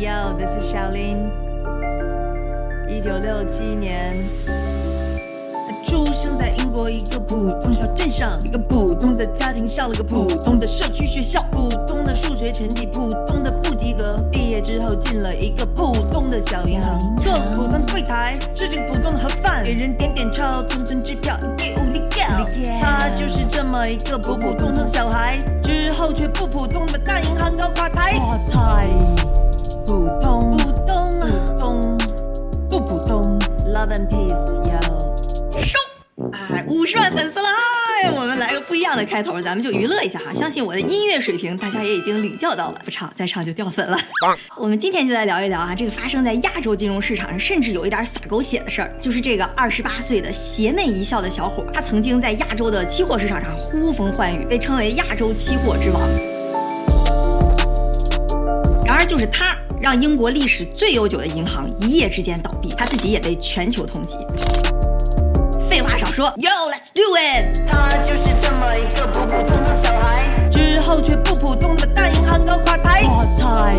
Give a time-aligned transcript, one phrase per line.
[0.00, 1.28] Yo, this is Shaolin。
[2.88, 14.16] 一九六七年，他出生在英国一个普通小镇上，一个普通的家庭，上了个普通的社区学校，普通的数学成绩，普通的不及格。
[14.32, 21.36] 毕业之后进了一个普通的小银行，做普通的柜台，吃着普通的盒饭，给人点点钞，存存支票。
[22.80, 28.18] 他就是这么一个普普通通的小孩，之后却不普通的把大银行搞垮台。
[28.18, 28.88] 垮台，
[29.90, 31.98] 普通，普通啊，普通，
[32.68, 33.40] 不普通。
[33.74, 35.60] Love and peace, yo。
[35.64, 35.80] 收！
[36.54, 37.48] 哎，五十万粉丝了！
[38.04, 40.32] 哎，我们来个不一样的开头，咱们就娱乐一下哈。
[40.32, 42.80] 相信我的音乐水平，大家也已经领教到了。
[42.84, 43.98] 不唱再唱就掉粉了。
[44.56, 56.08] 我们今天就来聊一聊啊，这个发生在亚洲金融市场上，甚至有一点撒狗血的事儿，就是这个二十八岁的邪魅一笑的小伙，他曾经在亚洲的期货市场上呼风唤雨，被称为亚洲期货之王。
[58.86, 64.18] 然而，就是他让英国历史最悠久的银行一夜之间倒闭，他自己也被全球通缉。
[65.70, 67.66] 废话少说，Yo，let's do it！
[67.66, 73.04] 他就是这么一个普普通通小孩，之后却不普通的大银行搞垮台。
[73.04, 73.76] 垮台。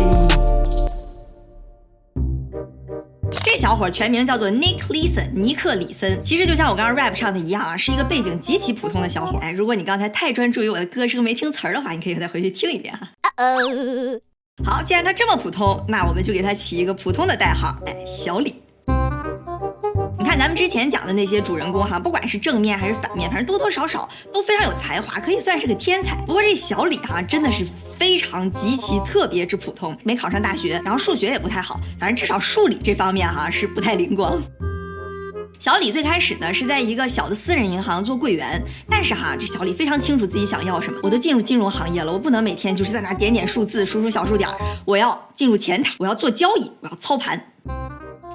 [3.44, 6.18] 这小伙全名叫做 Nick Leeson，尼克里森。
[6.24, 9.38] 其实就像我刚刚 rap 唱的一样啊，是一个背景极其普通的小伙。
[9.40, 13.08] 哎，如果你刚才太专注于我的歌声没听词儿的话，你可以再回去听一遍哈。
[14.64, 18.54] 好，既然他这么普通，那我们就给他起一个普通的代号，哎，小李。
[20.18, 26.16] 你看咱们之前讲的那些主人公哈，不管是正面还是反面，反正多多少少都非常有才华，可以算是个天才。
[26.24, 27.66] 不过这小李哈真的是
[27.98, 34.40] 非常极其特别之普通，没考上大学，然后数学也不太好，反正至少数理这方面哈是不太灵光。
[35.62, 38.60] 小李最开始呢是在一个小的私人银行做柜员，
[38.90, 47.40] 但是哈这小李非常清楚自己想要什么，我都进入金融行业了，我不能每天就是在那点点数字、数数小数点儿，我要进入前台，我要做交易，我要操盘。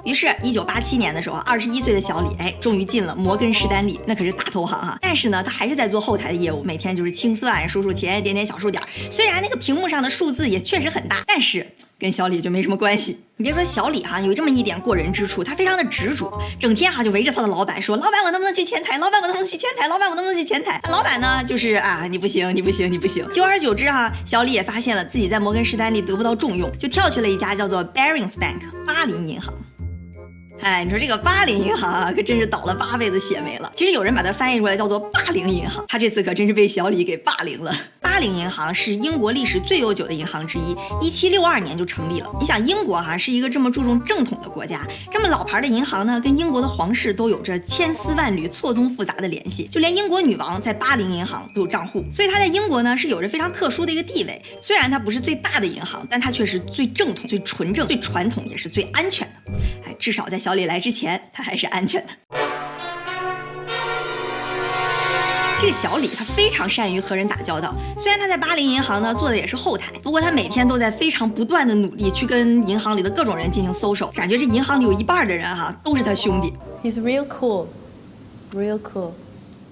[0.06, 4.96] 于是，一九八七年的时候，二十一岁的小李，哎，终于进了摩根士丹利，那可是大投行哈。
[5.02, 8.82] 但是呢，他还是在做后台的业务，每天就是清算、数数钱、点点小数点。
[9.10, 11.66] 虽然那个屏幕上的数字也确实很大，但是
[11.98, 13.18] 跟小李就没什么关系。
[13.36, 18.98] 你别说小李哈，有这么一点过人之处，他非常的执着，整天哈就围着他的老板说：“老板，我能不能去前台？
[18.98, 19.88] 老板，我能不能去前台？
[19.88, 23.26] 老板，我能不能去前台？”老板呢，就是啊，你不行，你不行，你不行。
[23.32, 29.52] 久而久之哈，小李也发现了自己在摩根士丹利得不到重用，就跳去了一家叫做 Barings Bank 巴林银行。
[30.60, 33.72] 哎，你说这个巴林银行啊，可真是倒了八辈子血霉了。
[33.76, 37.72] 其实有人把它翻译出来叫做霸凌银行，他这次可真是被小李给霸凌了。
[38.18, 42.28] 巴林银行是英国历史最悠久的银行之一，一七六二年就成立了。
[42.40, 54.42] 你想，英国哈是一个这么注重正统的国家，这么老牌的银行呢，跟英国的皇室都有着千丝万缕、错综复杂的联系，就连英国女王在巴林银行都有账户，所以它在英国呢是有着非常特殊的一个地位。
[54.60, 59.52] 虽然它不是最大的银行，但它却是最正统、最纯正、最传统，也是最安全的。
[59.86, 62.37] 哎，至少在小李来之前，它还是安全的。
[65.60, 76.52] 这个小李他非常善于和人打交道，虽然他在巴黎银行呢做的也是后台，不过他每天都在非常不断的努力去跟银行里的各种人进行搜搜感觉这银行里有一半的人哈都是他兄弟。
[76.82, 77.66] He's real cool,
[78.54, 79.10] real cool.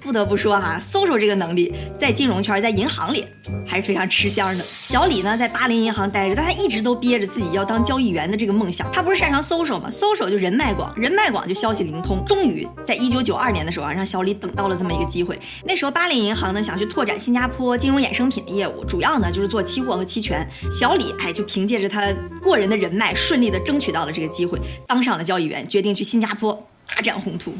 [0.07, 3.27] 不得不说哈，social 这个能力在金融圈、在银行里
[3.67, 4.65] 还是非常吃香的。
[4.81, 8.89] 小李呢，在巴林银行待着，但他一直都憋着自己要当交易员的这个梦想。
[8.93, 12.25] 他不是擅长 social 吗搜搜就人脉广，人脉广就消息灵通。
[12.25, 15.37] 终于在一九九二年的时候啊，让小李等到了这么一个机会。
[15.65, 20.49] 那时候巴林银行呢想去拓展新加坡金融衍生品的业务，主要呢就是做期货和期权。
[20.71, 24.57] 小李哎就凭借着他过人的人脉，顺利的争取到了这个机会，
[24.87, 27.53] 当上了交易员，决定去新加坡大展宏图。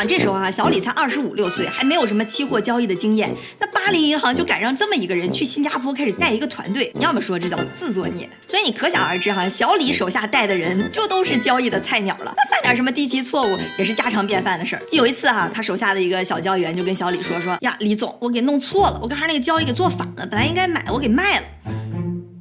[0.00, 3.30] 想这时候啊，小李才二十五六岁，还没有什么期货交易的经验。
[3.58, 8.26] 那巴黎银行就敢让这么一个人去新加坡开始带一个团队，你要么说这叫自作孽。
[8.46, 14.80] 所以你可想而知哈，小李手下带的人就都是交易的菜鸟了，那犯点什么低级错误也是家常便饭的事儿。
[14.90, 21.46] 有一次哈，他手下的一个小交易员就跟小李说说呀，李总，我给弄错了，我刚才那个交易给做反了，本来应该买，我给卖了，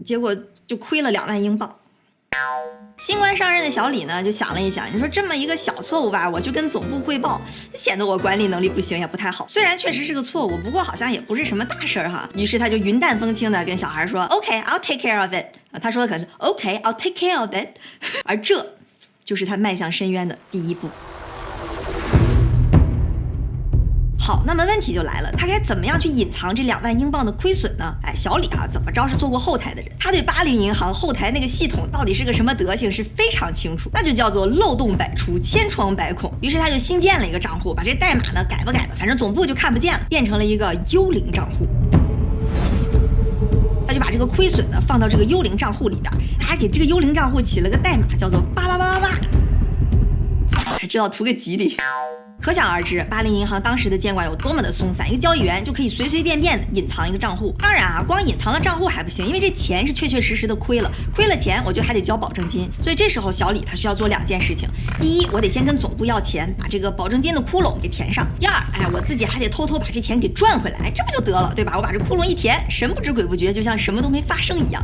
[0.05, 0.33] 结果
[0.65, 1.69] 就亏了两万英镑。
[2.99, 7.41] 新官上任的小李呢，就想了一想，你说这么一个小错误吧，我就跟总部汇报，
[7.73, 9.47] 显得我管理能力不行，也不太好。
[9.47, 12.29] 虽然确实是个错误，不过好像也不是什么大事儿哈。
[12.35, 15.45] 于是他就云淡风轻的跟小孩说：“OK，I'll take care of it。”，
[15.81, 17.69] 他说的可是 “OK，I'll take care of it”，
[18.25, 18.75] 而这
[19.23, 20.89] 就是他迈向深渊的第一步。
[24.29, 27.95] 好，那么问题就来了，他该怎么样去隐藏这两万英镑的亏损呢？
[28.03, 36.31] 哎，小李啊，怎么着是做过后台的人，他对巴林银行后台那个系统到底是个什么德行是非常清楚，那就叫做漏洞百出，千疮百孔。
[36.41, 41.65] 于是他就新建了一个账户，把这代码呢改吧改吧，反正总部就看不见了，变成了一个幽灵账户。
[43.87, 49.09] 他就把这个亏损呢放到这个幽灵账户里边，他还给这个幽灵账户起了个代码，叫做八八八八
[50.51, 51.75] 八，还知道图个吉利。
[52.49, 57.53] 可想而知，巴林银行当时的监管有多么的松散，一个交易员就可以随随便便隐藏一个账户。
[57.59, 62.67] 当然啊，光隐藏了账户还不行，因为这钱是确确实实的亏了，亏了钱我就还得交保证金。
[62.81, 64.67] 所以这时候小李他需要做两件事情：
[64.99, 71.73] 第一，我得先跟总部要钱，把这个保证金的窟窿给填上；第二，哎，我自己还得偷偷把这钱给赚回来，这不就得了，对吧？
[71.77, 74.83] 我把这窟窿一填，神不知鬼不觉，就像什么都没发生一样。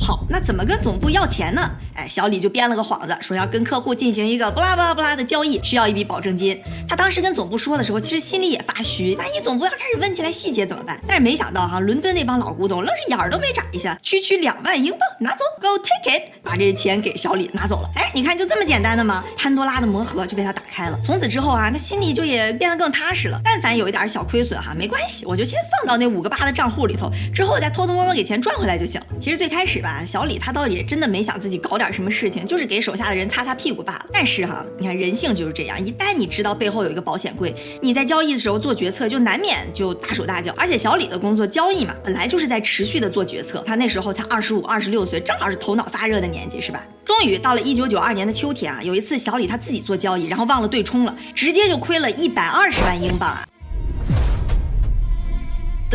[0.00, 1.70] 好，那怎么跟总部要钱呢？
[1.94, 6.58] 哎，小李就编了个幌子，说要跟客户进行一个不拉不拉不拉的交易，需要一笔保证金。
[6.88, 10.98] 他当时跟总部说的时候，其实心里也发虚，万一总部要开始问起来细节怎么办？
[11.06, 17.90] 但是没想到哈，伦敦那帮老古董愣是眼儿都没眨一下，区区两万英镑拿走，Go take it，把这钱给小李拿走了。
[17.94, 19.22] 哎，你看就这么简单的吗？
[19.36, 20.98] 潘多拉的魔盒就被他打开了。
[21.02, 23.38] 从此之后啊，他心里就也变得更踏实了。
[23.44, 28.98] 但凡有一点小亏损哈，没关系，我就先放到那五个八的账户里头，之后再偷偷摸摸给钱赚回来就行。
[29.18, 32.62] 其实最开始吧，小小李他倒也真的没想自己搞点什么事情，就是。
[32.72, 34.06] 给手下的人擦擦屁股罢了。
[34.12, 37.52] 但是哈，你看人性就是这样，一旦你知道背后有一个保险柜，
[37.82, 40.54] 你在交易的时候做决策就难免就大手大脚。
[40.56, 43.64] 而且小李的工作交易嘛，本来就是在持续的做决策。
[43.66, 46.82] 他那时候才二十五、二十六岁，正好是头脑发热的年纪，是吧？
[47.04, 53.44] 终于到了一九九二年的秋天啊，有一次小李他自己做交易，然后忘了对冲了，直接就亏了一百二十万英镑啊！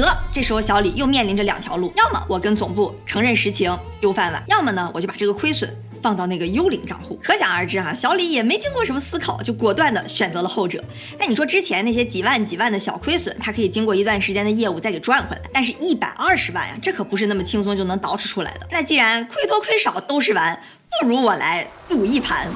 [0.02, 5.76] 得，这时候小李又面临着两条路：要么我跟总部承认实情丢饭碗，要么呢我就把这个亏损。
[6.00, 10.82] 放到那个幽灵账户，可想而知哈，小李也没经过什么思考，就果断的选择了后者。
[11.20, 18.68] 那你说之前那些几万几万的小亏损，他可以经过一段时间的业务再给赚回来，但是一百二十万呀，这可不是那么轻松就能捯饬出来的。
[18.72, 20.58] 那既然亏多亏少都是完，
[21.02, 22.48] 不如我来赌一盘。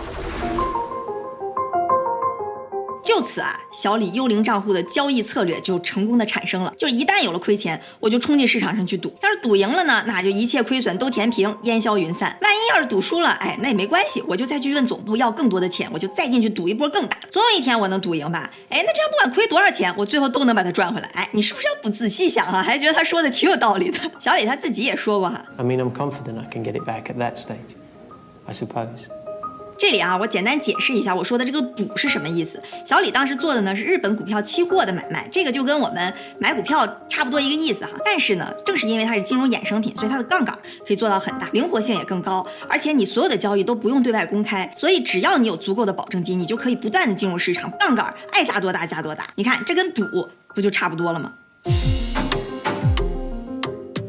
[3.03, 6.73] 就此啊，小李幽灵账户的交易策略就成功的产生了。
[6.77, 9.11] 就是一旦有了亏钱，我就冲进市场上去赌。
[9.21, 12.37] 要是赌赢了呢，那就一切亏损都填平，烟消云散。
[12.41, 17.17] 万一要是赌输了，哎，那也没关系，我就再去问总部要更多的钱，我就再进去赌一波更大。
[17.29, 18.49] 总有一天我能赌赢吧？
[18.69, 21.07] 哎，那这样不管亏多少钱，我最后都能把它赚回来。
[21.13, 22.61] 哎，你是不是要不仔细想啊？
[22.61, 23.99] 还觉得他说的挺有道理的？
[24.19, 25.43] 小李他自己也说过哈。
[25.57, 27.57] I mean, I'm confident I can get it back at that stage.
[28.45, 29.07] I suppose.
[29.81, 32.61] 这里啊，我简单解释一下我说的这个赌是什么意思。
[32.85, 37.89] 小李当时做的呢是日本股票期货的买卖，这个就跟我们买股票差不多一个意思哈。
[38.05, 40.55] 但是呢，正是因为它是金融衍生品，所以它的杠杆
[40.85, 49.25] 可以做到很大，灵活性也更高，而且你所有的交易都不用对外公开，所以只要你有足够的保证金，你就可以不断的进入市场，杠杆爱加多大加多大。
[49.33, 51.33] 你看这跟赌不就差不多了吗？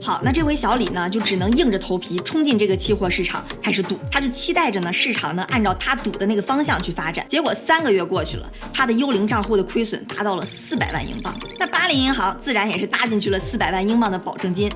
[0.05, 7.25] 好，那这回小李呢，就只能硬着头皮冲进这个期货市场开始赌，他就期待着呢，市场能按照他赌的那个方向去发展。
[7.29, 14.69] 结果三个月过去了，他的幽灵账户的亏损达到了四百万英镑，那巴黎银行自然也是搭进去了四百万英镑的保证金。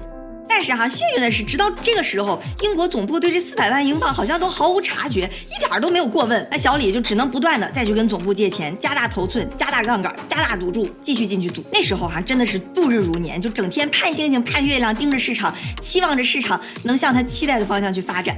[0.49, 6.49] 但是哈，幸运的是，直到这个时候，英国总部对这四百万英镑好像都毫无察觉，一点都没有过问。
[6.51, 11.63] 那小李就只能不断的再去跟总部借钱，加大头寸，加大杠杆，加大赌注，继续进去赌。
[11.71, 18.37] 那时候哈，真的是度日如年，就整天盼星星盼月亮，盯着市场，期望着市场能向他期待的方向去发展。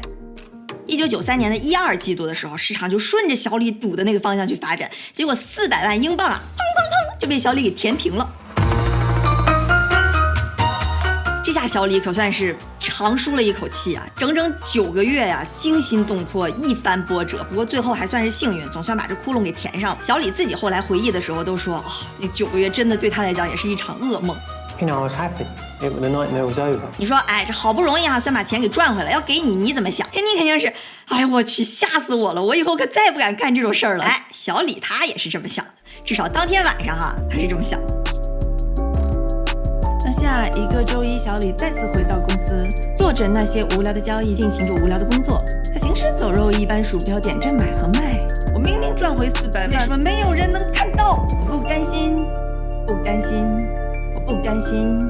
[0.87, 8.29] 一九九三年的一二季度的时候，市场就顺着小李赌的那个方向去发展，结果四百万英镑啊，砰砰砰就被小李给填平了。
[11.49, 14.07] 这下小李可算是长舒了一口气啊！
[14.19, 17.43] 整整九个月呀，惊心动魄，一番波折。
[17.49, 20.03] 不过最后还算是幸运，总算把这窟窿给填上了。
[20.03, 21.85] 小李自己后来回忆的时候都说：“啊，
[22.19, 24.37] 那九个月真的对他来讲也是一场噩梦。”
[24.79, 25.47] You know, I was happy.
[25.81, 26.81] The nightmare was over.
[26.99, 30.07] 你说，哎，这好不容易哈，算把钱给赚回来，要给你，你怎么想？
[30.13, 30.71] 肯定肯定是，
[31.07, 32.43] 哎呀，我去，吓死我了！
[32.45, 34.05] 我以后可再也不敢干这种事儿了。
[34.05, 35.73] 哎，小李他也是这么想的，
[36.05, 37.98] 至少当天晚上哈，他是这么想的。
[40.19, 42.61] 下一个周一，小李再次回到公司，
[42.97, 45.41] 做着那些无聊的交易，进行着无聊的工作。
[45.73, 48.19] 他行尸走肉一般，鼠标点着买和卖。
[48.53, 51.25] 我明明赚回四百万，为什么没有人能看到？
[51.49, 52.17] 我不甘心，
[52.85, 53.47] 不甘心，
[54.17, 55.09] 我不甘心，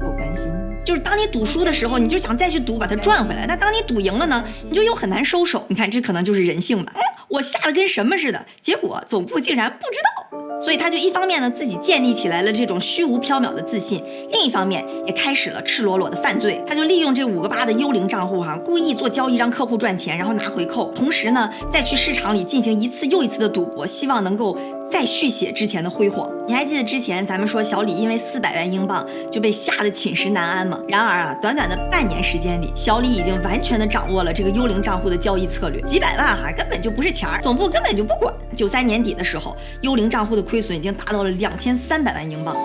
[0.00, 0.50] 不甘心。
[0.82, 3.44] 就是当你赌输的时候，你就想再去赌，把它赚回来。
[3.46, 5.62] 那当你赌赢了呢，你就又很难收手。
[5.68, 6.90] 你看，这可能就是人性吧。
[6.96, 10.58] 哎，我吓得跟什么似的，结果总部竟然不知道。
[10.60, 16.60] 所以他就一方面呢自己建立起来了这种虚无缥缈的自信，另一方面也开始了赤裸裸的犯罪。
[16.66, 24.58] 他就利用这五个八的幽灵账户哈，故意做交易让客户赚钱，然后拿回扣，同时呢再去市场里进行一次又一次的赌博，希望能够。
[24.90, 30.80] 再续写之前的辉煌，你还记得之前咱们说小李因为四百万英镑就被吓得寝食难安吗？
[30.88, 38.32] 然而啊，短短的半年时间里，小李已经完全的掌握了这个幽灵账户的交易策略，几百万哈根本就不是钱儿，总部根本就不管。
[38.56, 42.56] 九三年底的时候，幽灵账户的亏损已经达到了两千三百万英镑。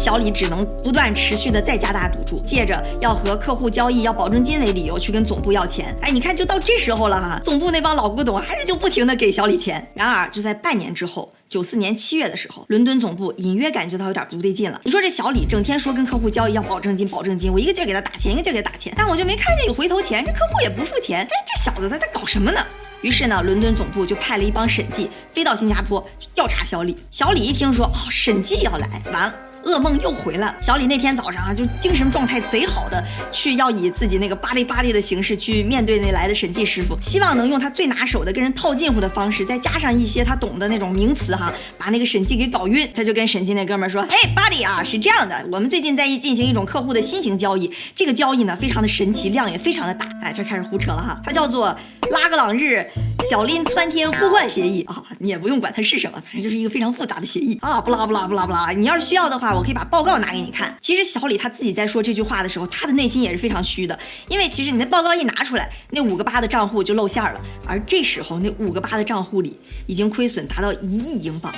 [0.00, 5.94] 小李只能不断持续的再加大赌注，借着要和客户交易要保证金为理由去跟总部要钱。
[6.00, 9.86] 哎，你看就到这时候了哈，总部那帮老古董还是就不停的给小李钱。
[9.92, 14.80] 然而就在半年之后，九四年七月的时候，伦敦总部隐约感觉到有点不对劲了。
[14.84, 21.20] 你说这小李整天说跟客户交易要保证金，保证金，我一个劲儿给他打钱，一个劲儿给他打钱，但我就没看见有回头钱，这客户也不付钱。
[21.20, 22.58] 哎，这小子他在搞什么呢？
[23.02, 26.02] 于是呢，伦敦总部就派了一帮审计飞到新加坡
[26.34, 26.96] 调查小李。
[27.10, 29.34] 小李一听说哦，审计要来，完了。
[29.64, 30.56] 噩梦又回来了。
[30.60, 42.88] 小李那天早上啊，就精神状态贼好的，去要以自己那个巴里巴里的形式去面对那来的审计师傅，希望能用他最拿手的跟人套近乎的方式，再加上一些他懂的那种名词哈，把那个审计给搞晕。
[42.94, 50.06] 他就跟审计那哥们说：“哎，buddy 啊，是这样的，我们最近在进行一种客户的新型交易，这个交易呢非常的神奇，量也非常的大。
[50.22, 51.74] 哎，这开始胡扯了哈，它叫做
[52.10, 52.84] 拉格朗日
[53.28, 58.70] 小林窜天互换协议啊，你也不用管它是什么，反正就是一个非常复杂的协议啊，不拉不拉不拉不拉。
[58.70, 60.76] 你要是需要的话。”我可以把报告拿给你看。
[60.80, 67.40] 其实小李他自己在说这句话的时候，他的内心也是非常虚的，因为其实你的报告一拿出来，那五个八的账户就露馅了。
[67.66, 71.52] 而这时候，那五个八的账户里已经亏损达到一亿英镑。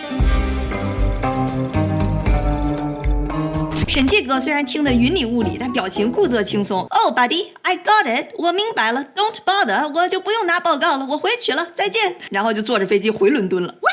[3.89, 6.81] 审计哥虽然听得云里雾里，但表情故作轻松。
[6.89, 9.05] Oh, buddy, I got it，我明白了。
[9.15, 12.17] Don't bother，我就不用拿报告了，我回去了，再见。
[12.31, 13.75] 然后就坐着飞机回伦敦了。
[13.83, 13.91] 哇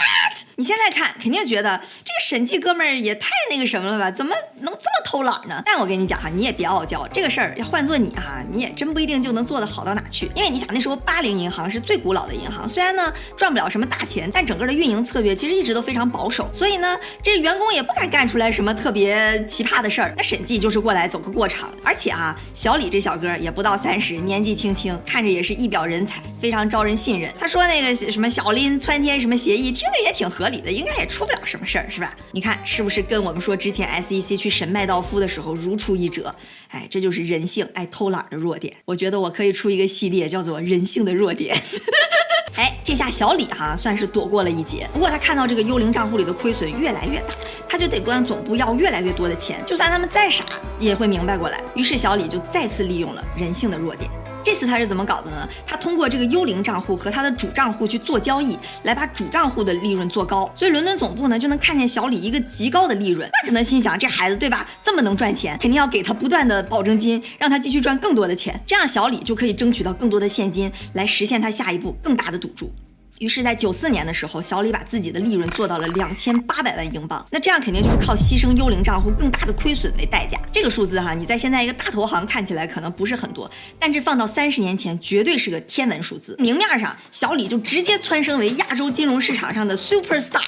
[0.60, 4.12] 你现在看，肯定觉得这个审计哥们儿也太那个什么了吧？
[4.12, 5.64] 怎么能这么偷懒呢？
[5.66, 10.30] 但我跟你讲哈，你也别傲娇，这个事儿要换做你哈，你也真不一定就能做得好到哪去。
[10.36, 19.90] 因为你想，那时候巴林银行是最古老的银行，虽然呢赚不了什么大钱，但整个的运营策略其实一直都非常保守，所以呢，这员工也不敢干出来什么特别奇葩的。
[19.90, 27.34] 事儿，那审计就是过来走个过场，而且啊，小李这小哥也不到三十，年纪轻轻，看着也是一表人才，非常招人信任。
[27.40, 32.16] 他说那个什么小林窜天什么协议，听着也挺合理的，应该也出不了什么事儿，是吧？
[32.32, 36.34] 你看是不是跟我们说之前 SEC 去审麦道夫的时候如出一辙？
[36.70, 38.74] 哎，这就是人性爱偷懒的弱点。
[38.86, 41.56] 我觉得我可以出一个系列，叫做人性的弱点。
[42.58, 44.90] 哎，这下小李哈算是躲过了一劫。
[44.92, 47.34] 不过他看到这个幽灵账户里的亏损越来越大，
[47.70, 49.64] 他就得管总部要越来越多的钱。
[49.66, 50.44] 就算他们再傻，
[50.78, 51.62] 也会明白过来。
[51.74, 54.10] 于是小李就再次利用了人性的弱点。
[54.50, 55.48] 这次他是怎么搞的呢？
[55.64, 60.52] 他通过这个幽灵账户和他的主账户去做交易，来把主账户的利润做高。
[60.56, 63.30] 所以伦敦总部呢就能看见小李一个极高的利润。
[63.32, 64.68] 那可能心想，这孩子对吧？
[64.84, 68.60] 这么能赚钱，肯定要给他不断的保证金，让他继续赚更多的钱。
[68.66, 72.72] 这样小李就可以争取到更多的现金，来实现他下一步更大的赌注。
[73.20, 77.26] 于是，在九四年的时候，小李把自己的利润做到了两千八百万英镑。
[77.30, 80.40] 那这样肯定就是靠牺牲幽灵账户更大的亏损为代价。
[80.54, 86.34] 这个数字哈，你在现在一个大投行看起来可能不是很多，但这放到三十年前绝对是个天文数字。
[86.40, 90.42] 明面上，小李就直接蹿升为亚洲金融市场上的 super star。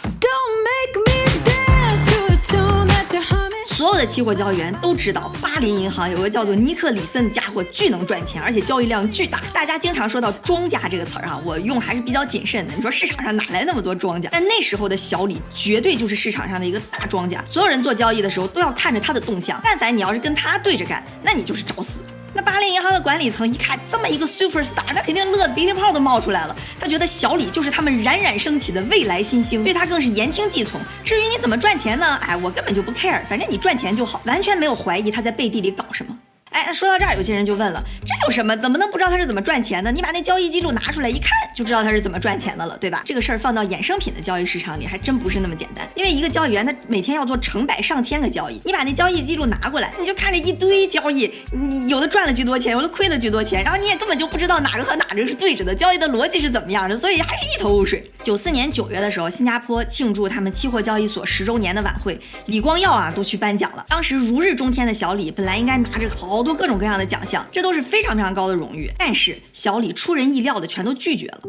[3.81, 9.41] 所有的期货交易员都知道，巴林银行有个叫做尼克里森的家伙巨能赚钱，而且交易量巨大。
[9.51, 12.73] 大家经常说到庄家这个词儿哈，我用还是比较谨慎的。
[12.75, 14.29] 你说市场上哪来那么多庄家？
[14.31, 22.01] 但那时候的小李绝对就是市场上的一个大庄家，所有人做交易的时候都要看着他的动向，但凡你要是跟他对着干，那你就是找死。
[22.33, 26.55] 那巴林银行的管理层一看这么一个 super star，那肯定乐得鼻涕泡都冒出来了。
[26.79, 30.79] 他觉得小李就是他们冉冉升起的未来新星，对他更是言听计从。
[31.03, 32.17] 至于你怎么赚钱呢？
[32.21, 36.17] 哎，我根本就不 care，反正你赚钱就好，完全没有怀疑他在背地里搞什么。
[36.51, 38.55] 哎，说到这儿，有些人就问了：这有什么？
[38.58, 39.89] 怎么能不知道他是怎么赚钱的？
[39.89, 43.01] 你把那交易记录拿出来一看，就知道他是怎么赚钱的了，对吧？
[43.05, 45.88] 这个事儿放到衍生品的交易市场里，还真不是那么简单。
[45.96, 58.12] 因为一个交易员他每天要做成百上千个交易，你把那交易记录拿过来，你就看着一堆交易，你有的赚了巨多钱，有的亏了巨多钱，然后你也根本就不知道哪个和哪个是对着的，交易的逻辑是怎么样的，所以还是一头雾水。
[58.24, 63.86] 九四年九月的时候，新加坡庆祝他们期货交易所十周年的晚会，李光耀啊都去颁奖了。
[63.88, 67.24] 当时如日中天的小李，本来应该拿着好好多各种各样的奖。
[67.24, 71.41] 项，这都是非常非常高的荣誉，但是小李出人意料的全都拒绝了。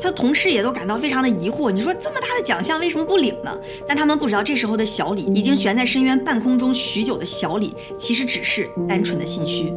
[0.00, 3.56] 他的同事也都感到非常的疑惑，你说这么大的奖项为什么不领呢？
[3.86, 9.72] 但他们不知道，这时候的小李已经悬在深渊半空中许久的小李，其实只是单纯的心虚。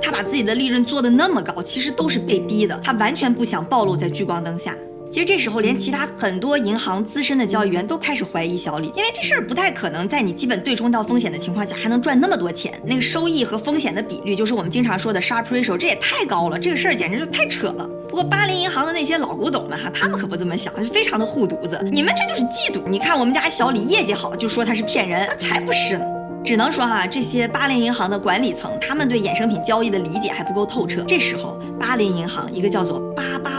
[0.00, 4.74] 他把自己的利润做的那么高，其实都是被逼的，他完全不想暴露在聚光灯下。
[5.14, 12.74] 其实这时候，连其他很多银行资深的交易员都开始怀疑小李，因为这事儿不太可能在你基本对冲到风险的情况下还能赚那么多钱。
[12.84, 17.88] 那个收益和风险的比率，就是我们经常说的 sharp ratio，这也太高了，这个事儿简直就太扯了。
[18.08, 21.78] 不过巴林银行的那些老古董们哈，他们可不这么想，就非常的护犊子。
[21.92, 22.80] 你们这就是嫉妒。
[22.88, 26.04] 你看我们家小李业绩好，就说他是骗人，那才不是呢。
[26.44, 31.04] 只能说哈，这些巴林银行的管理层，他们对衍生品交易的理解还不够透彻。
[31.06, 33.53] 这时候，巴林银行一个叫做八八。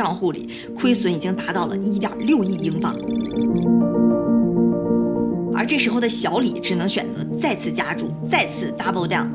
[0.00, 2.90] 账户里亏损已经达到了一点六亿英镑。
[5.54, 9.26] 而这时候的小李只能选择再次加注，再次 double down。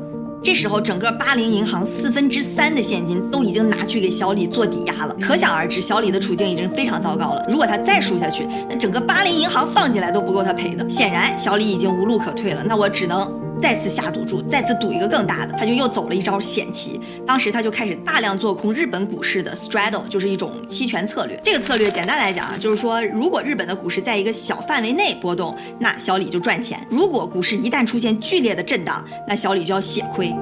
[0.42, 7.46] 这时候，整个巴林银行四分之三的现金都已经拿去给小李做抵押了，可想而知，小李的处境已经非常糟糕了。
[7.48, 10.90] 如果他再输下去，那整个巴林银行放进来都不够他赔的。
[10.90, 12.64] 显然，小李已经无路可退了。
[12.64, 13.45] 那我只能。
[13.60, 17.00] 再次下赌注，再次赌一个更大的，他就又走了一招险棋。
[17.26, 21.40] 当时他就开始大量做空日本股市的 straddle，就是一种期权策略。
[21.42, 30.34] 这个策略简单来讲啊，就是说，如果日本的股市在一个小范围内波动，那小李就赚钱；如果股市一旦出现剧烈的震荡，那小李就要血亏。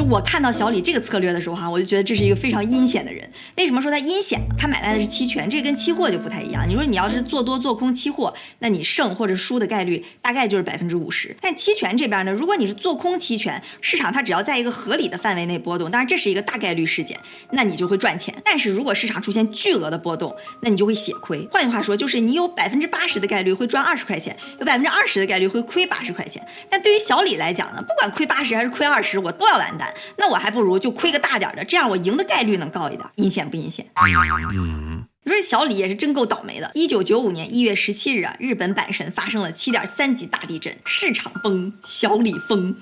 [0.00, 3.30] 就我看到小李这个策略的时候哈，我就觉得这是一个非常阴险的人。
[3.58, 4.40] 为什么说他阴险？
[4.56, 6.64] 他买来的是期权，这跟期货就不太一样。
[6.66, 11.36] 你说你要是做多做空期货，那你胜或者输的概率大概就是百分之五十。
[11.38, 17.20] 但期权这边呢，如果你是做空期权，市场它只要在一个合理的范围内波动，当然这是一个大概率事件，
[17.52, 18.34] 那你就会赚钱。
[18.42, 21.46] 但是如果市场出现巨额的波动，那你就会血亏。
[21.52, 26.42] 换句话说，就是你有百分之八十的概率会赚二十块钱，有百分之二十的概率会亏八十块钱。
[26.70, 29.89] 但对于小李来讲呢，不管亏八十还是亏二十，我都要完蛋。
[30.16, 33.08] 那我还不如就亏个大点的，这样我赢的概率能高一点。
[33.16, 33.86] 阴险不阴险？
[33.96, 36.70] 嗯，你说小李也是真够倒霉的。
[36.74, 42.74] 一九九五年一月十七日啊，日本阪神发生了七点三级大地震，市场崩，小李疯。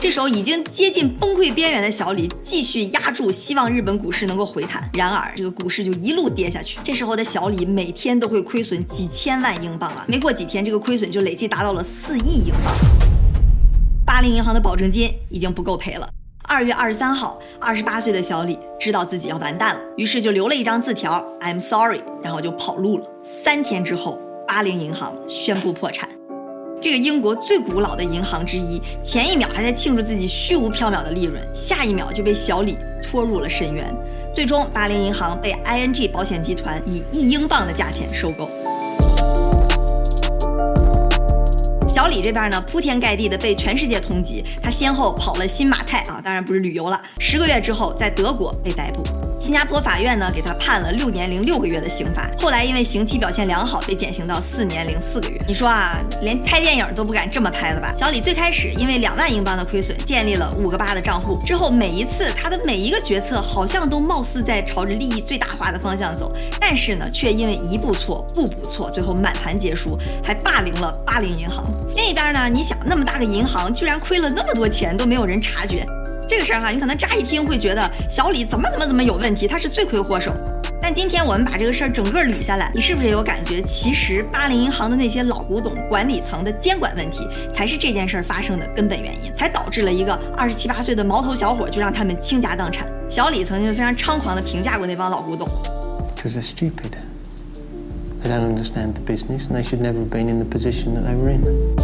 [0.00, 4.88] 这时候已经接近崩溃边缘的小李继续压住，希望日本股市能够回弹。
[4.94, 6.78] 然而，这个股市就一路跌下去。
[6.84, 10.04] 这时候的小李每天都会亏损几千万英镑啊！
[10.06, 12.72] 没过几天，这个亏损就累计达到了四亿英镑。
[14.06, 16.08] 巴林银行的保证金已经不够赔了。
[16.44, 23.04] 二月二十三号，二十八岁的小李知道自己要完蛋了，于是就留了一张字条：“I'm sorry”，然后就跑路了。
[23.24, 26.08] 三天之后，巴林银行宣布破产。
[26.80, 33.84] 这个英国最古老的银行之一，前一秒还在庆祝自己虚无缥缈的利润，下一秒就被小李拖入了深渊。
[34.32, 38.48] 最终，巴林银行被 ING 保险集团以一英镑的价钱收购。
[41.88, 47.00] 小李这边呢，铺天盖地的被全世界通缉，他先后跑了新马泰啊，当然不是旅游了。
[47.18, 49.02] 十个月之后，在德国被逮捕。
[49.48, 52.28] 新加坡法院呢，给他判了六年零六个月的刑罚。
[52.38, 55.40] 后来因为刑期表现良好，被减刑到四年零四个月。
[55.48, 57.94] 你说啊，连拍电影都不敢这么拍了吧？
[57.96, 61.38] 小李最开始因为两万英镑的亏损，建立了五个八的账户。
[61.46, 66.30] 之后每一次他的每一个决策，好像都貌似在朝着利益最大化的方向走，
[66.60, 71.64] 但是呢，却因为一步错步步错，最后满盘皆输，还霸凌了巴林银行。
[71.96, 75.86] 另一边呢，你想那么大个银行，居然亏了那么多钱，都没有人察觉。
[76.28, 80.30] 这个事儿哈，你可能乍一听会觉得小李怎么怎么怎么有问题，他是罪魁祸首。
[80.80, 83.62] 但今天我们把这个事儿整个捋下来，你是不是也有感觉？
[83.62, 92.86] 其实巴林银行的那些老古董、管理层的监管问题，才是这件事儿发生的根本原因，才导致了一个二十七八岁的毛头小伙就让他们倾家荡产。
[93.08, 95.48] 小李曾经非常猖狂地评价过那帮老古董
[96.14, 96.92] ：“Because they're stupid,
[98.22, 101.04] they don't understand the business, and they should never have been in the position that
[101.06, 101.77] they were in.”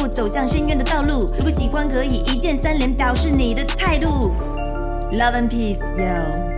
[0.00, 1.30] 步走向深渊的道路。
[1.36, 4.34] 如果喜欢，可以一键三连，表示你的态度。
[5.12, 6.48] Love and peace, yo.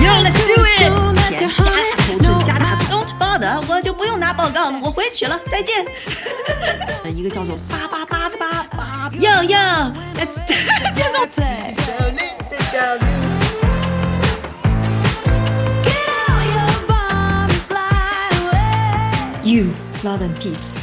[0.00, 0.78] Yo, let's do it.
[1.34, 5.84] 加大头寸，加大 Don't bother，我就不用拿报告了，我回去了，再见。
[7.12, 10.54] 一个叫做八八八八八，Yo Yo，Let's 节
[11.12, 11.26] 奏。
[19.52, 19.64] You
[20.02, 20.81] love and peace.